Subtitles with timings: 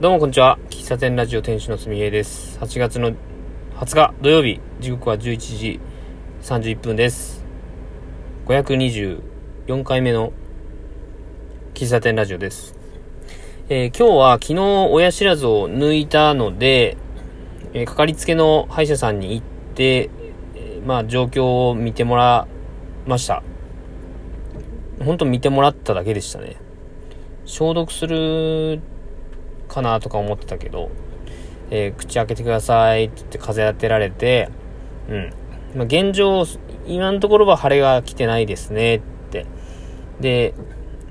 [0.00, 0.60] どうもこんにちは。
[0.70, 2.56] 喫茶店ラジオ店主のすみえです。
[2.60, 3.14] 8月の
[3.74, 5.80] 20日土曜日、時刻は11時
[6.40, 7.44] 31分です。
[8.46, 10.32] 524回目の
[11.74, 12.76] 喫茶店ラジオです。
[13.68, 14.60] えー今日は昨日
[14.92, 16.96] 親知らずを抜いたので、
[17.72, 20.10] えーかかりつけの歯医者さんに行って、
[20.54, 22.46] えまあ状況を見てもら
[23.04, 23.42] いました。
[25.04, 26.56] 本当見てもらっただけでしたね。
[27.46, 28.80] 消毒する
[29.68, 30.90] かなとか思ってたけど、
[31.70, 34.48] えー口開けてくださいって言って風当てられて、
[35.08, 35.32] うん。
[35.76, 36.44] まあ、現状、
[36.86, 39.00] 今のところは腫れが来てないですねっ
[39.30, 39.46] て。
[40.20, 40.54] で、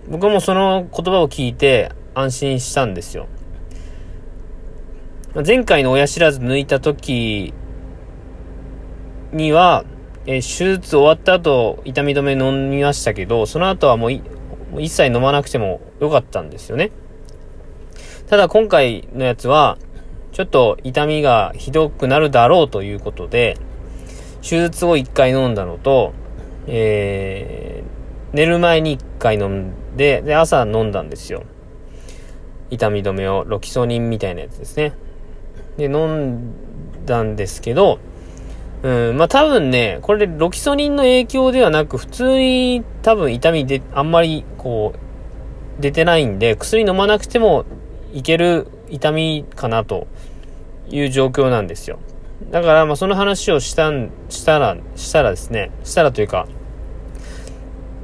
[0.10, 3.28] 僕もその言葉を聞いて安心したんですよ。
[5.36, 7.54] ま前回の親知らず抜いた時
[9.32, 9.86] には、
[10.26, 14.12] えー手術終わった後、痛み止め飲みましたけど、その後はもう
[14.72, 16.92] もう一切飲まなくてもよかったんですよね。
[18.28, 19.78] ただ今回のやつは、
[20.34, 23.58] ちょっと痛みがひどくなるだろうということで、
[24.42, 26.14] 手術を1回飲んだのと、
[26.68, 31.44] えー、寝る前に1回飲んで、で、朝飲んだんですよ。
[32.70, 34.92] 痛み止めを、ロキソニンみたいなやつですね。
[35.78, 38.00] で、飲んだんですけど、
[38.84, 47.66] うん、まあ多分ね、これロキソニンの影響ではなく、普通に多分痛みで、あんまりこう、出てないんで、薬飲まなくても
[48.14, 50.08] いける痛みかなと
[50.90, 52.00] いう状況なんですよ。
[52.52, 56.48] だから、まあその話をしたん、したら、したらですね、したらというか、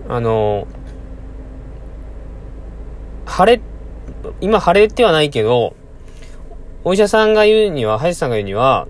[0.10, 0.68] あの、
[3.28, 3.62] 腫れ、
[4.42, 5.76] 今腫れてはないけど、
[6.84, 8.88] お医者さんが言うには、歯医者さんが言うには、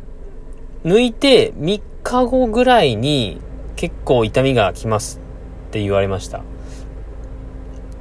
[0.83, 3.39] 抜いて3日後ぐらいに
[3.75, 5.19] 結構痛みがきます
[5.69, 6.43] って言われました。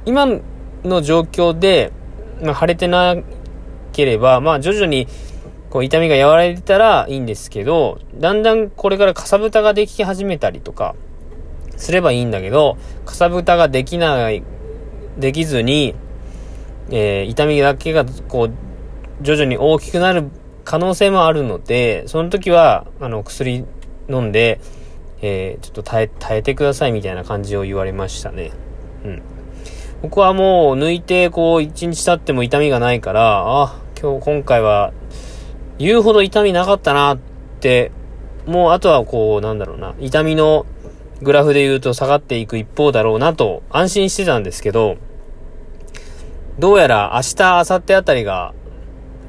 [0.05, 0.27] 今
[0.83, 1.91] の状況で、
[2.43, 3.15] まあ、腫れてな
[3.91, 5.07] ければ、まあ徐々に
[5.69, 10.95] こう痛みが和らいでたらいいんですけど、だんだんこれからかさぶたができ始めたりとか
[11.77, 14.43] すればいいんだけど、かさぶたができない、
[15.17, 15.95] できずに、
[16.91, 20.29] えー痛みだけがこう徐々に大きくなる
[20.63, 23.65] 可能性もあるので、その時は、あの、薬
[24.09, 24.59] 飲んで、
[25.21, 28.51] えーちょっと耐え、耐えてくださいみたいな感じを言われましたね。
[29.05, 29.21] うん。
[30.03, 34.91] 僕はもう抜いて、こう、一日経っても痛みがないから、あ、今日、今回は、
[35.77, 37.17] 言うほど痛みなかったなっ
[37.61, 37.89] て、
[38.45, 40.65] もうあとはこう、なんだろうな、痛みの
[41.21, 44.97] グラフで言うと下がっていく一方だろうなと安心してたんですけど、
[46.59, 48.53] どうやら明日、明後日あたりが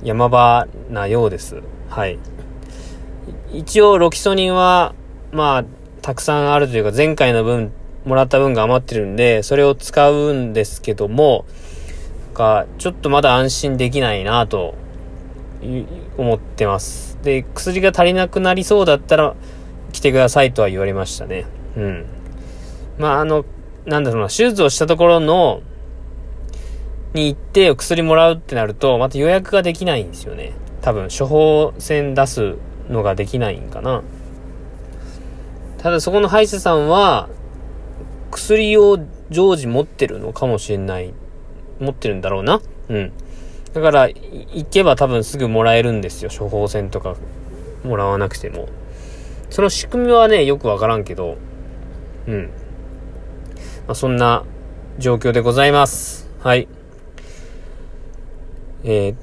[0.03, 1.63] 山場なようです。
[1.89, 2.19] はい。
[3.53, 4.93] 一応、ロキソニンは、
[5.31, 5.65] まあ、
[6.03, 7.71] たくさんあるというか、前回の分、
[8.05, 11.47] もらった分が余ってるんで、それを使うんですけども、
[12.35, 14.75] か、ちょっとまだ安心できないなと、
[16.19, 17.19] 思ってます。
[17.23, 19.35] で、薬が足りなくなりそうだったら、
[19.93, 21.47] 来てくださいとは言われましたね。
[21.77, 22.07] うん。
[22.99, 23.47] まあ、あの、
[23.87, 25.63] なんだろうな、手術をしたところの、
[27.15, 30.53] に行って薬もらうってなると、また予約ができないんですよね。
[30.83, 32.57] 多分、処方箋出す
[32.91, 34.03] のができないんかな。
[35.79, 37.29] ただそこの歯医者さんは、
[38.35, 38.99] 薬を
[39.31, 41.15] 常時持ってるのかもしれない。
[41.79, 42.61] 持ってるんだろうな。
[42.89, 43.13] うん。
[43.73, 46.31] だから、行けば多分すぐもらえるんですよ。
[46.37, 47.15] 処方箋とか
[47.85, 48.69] もらわなくても。
[49.51, 51.37] その仕組みはね、よくわからんけど、
[52.27, 52.51] うん。
[53.87, 54.45] まあ、そんな
[54.99, 56.29] 状況でございます。
[56.41, 56.67] はい。
[58.83, 59.17] えーっ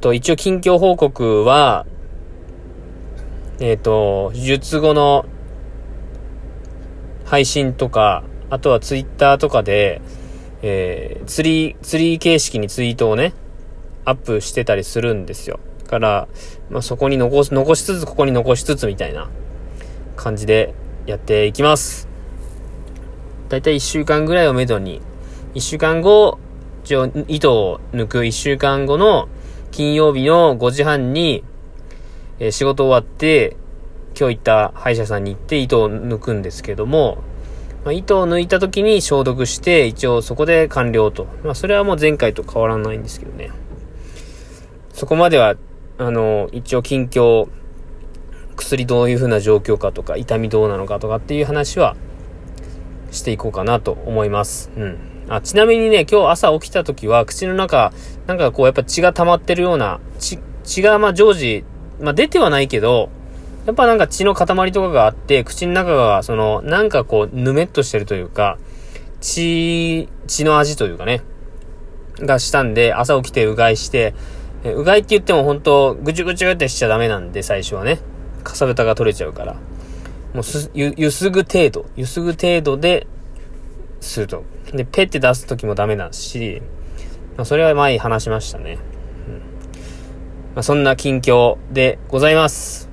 [0.00, 1.86] と、一応近況報告は、
[3.60, 5.24] えーっと、術後の
[7.24, 10.02] 配信とか、あとはツイッターとかで、
[10.62, 13.32] えー、ツリー、ツリー形式にツイートをね、
[14.04, 15.60] アップしてたりするんですよ。
[15.90, 16.28] から、
[16.68, 19.28] まあ、そこに残す、残しつつ、ここに残しつつみたいな
[20.16, 20.74] 感じで
[21.06, 22.08] やっていきます。
[23.48, 25.00] だいたい1週間ぐらいをめどに、
[25.54, 26.38] 1週間後、
[26.84, 29.28] 一応、糸を抜く1週間後の
[29.70, 31.44] 金曜日の5時半に、
[32.38, 33.56] えー仕事終わって、
[34.18, 37.18] 今日行った歯医者さんに行って糸を抜くんですけども、
[37.84, 41.26] まあ、糸を抜いた時に消毒して、一応そこで完了と。
[41.42, 43.50] まあ、それはもう前回と変わらないんですけどね。
[44.92, 45.56] そこまでは、
[45.98, 47.48] あの、一応近況、
[48.56, 51.96] 薬どういう風な状況かとか、痛みどうなのかとかっていう話は
[53.10, 54.70] していこうかなと思います。
[54.76, 54.98] うん。
[55.30, 57.92] あ、ちなみにね、今日朝起きた時は、口の中、
[58.26, 61.64] なんかこう、やっぱ血が溜まってるような、血、血がまあ常時、
[62.00, 63.08] まあ出てはないけど、
[63.66, 68.58] やっぱなんか血の塊とかがあって、口の中が、その、なんかこう、ぬめっとしてるというか、
[69.20, 71.22] 血、血の味というかね、
[72.18, 74.14] がしたんで、朝起きてうがいして、
[74.64, 77.98] うがいって言っても本当ぐちゅぐちゅってしちゃダメなんで、最初はね。
[78.44, 79.54] かさぶたが取れちゃうから。
[80.32, 81.86] もうす、ゆ、ゆすぐ程度。
[81.96, 83.06] ゆすぐ程度で、
[84.00, 84.44] すると。
[84.72, 86.62] で、ペって出すときもダメだし、
[87.36, 88.78] まあ、それは前に話しましたね。
[89.28, 89.40] うんま
[90.56, 92.89] あ、そんな近況でございます。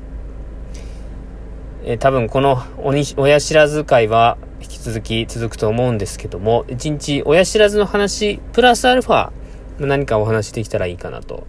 [1.89, 9.31] え、多分この親知らず会は引き続き続くと思うんですけども、一日親知らずの話、プラスアルファ、
[9.79, 11.47] 何かお話できたらいいかなと、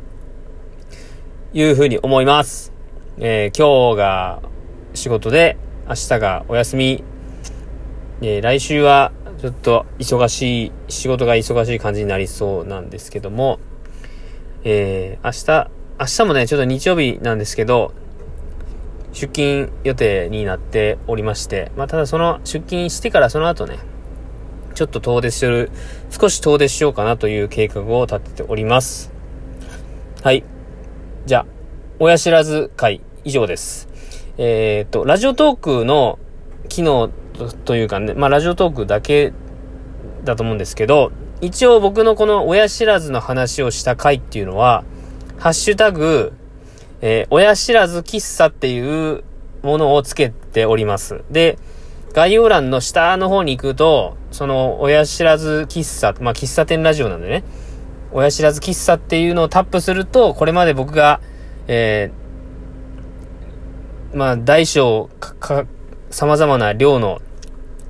[1.53, 2.73] いうふうに思います。
[3.19, 4.41] えー、今日が
[4.95, 5.57] 仕事で、
[5.89, 7.03] 明日がお休み、
[8.21, 13.59] えー、来週はちょっと忙しい、仕事が忙しい感じになりそうなんですけども、
[14.63, 17.93] えー、明日、明日もね、ちょっと日曜日なんですけど、
[19.13, 23.79] 出勤予定になっておりまして、まあ、ただその出勤してからその後ね、
[24.75, 25.71] ちょっと遠出する、
[26.11, 29.11] 少し遠出しようかなという計画を立てております。
[30.23, 30.45] はい。
[31.27, 31.47] じゃあ、
[31.99, 33.89] 親知らず会以上です。
[34.37, 36.19] えー、っと、ラジオトークの
[36.69, 37.11] 機能
[37.65, 39.33] というかね、まあラジオトークだけ
[40.25, 41.11] だと思うんですけど、
[41.41, 44.85] 一応僕のこの親知らずの話をした回っていうのは、
[45.39, 46.33] ハッシュタグ、
[47.01, 49.25] えー、親知らず喫茶っていう
[49.63, 51.23] ものをつけております。
[51.31, 51.59] で、
[52.13, 57.45] 概要欄の下の方に行くと、その、親知らず喫茶、まあ、喫茶店ラジオなんでね、
[58.13, 61.21] 親知らず喫茶っていうのをタップすると、これまで僕が、
[61.67, 65.67] えー、まあ、大小、か、か
[66.11, 67.21] 様々な量の、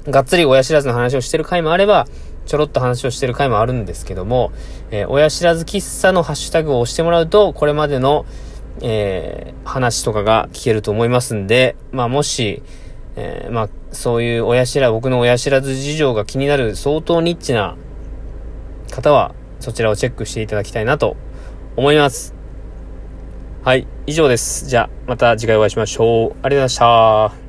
[0.07, 2.07] がっつり親知らずの話をしてる回もあれば、
[2.47, 4.53] ちょろっと話をしてる回もあるんですけども、
[4.91, 8.27] えー、親知らず喫茶のハッシュタグを押してもらうと、これまでの、
[8.83, 12.63] えー、話とかが聞けると思いますんで、まあもし、
[13.17, 17.77] えー、まあそういう親知ら、僕の親知らず事情が気になる相当ニッチな
[18.91, 21.17] 方は、そちらをチェックしていただきたいなと
[21.77, 22.35] 思います。
[23.65, 24.67] はい、以上です。
[24.67, 26.31] じゃあ、また次回お会いしましょう。
[26.31, 27.48] ありがとうございました。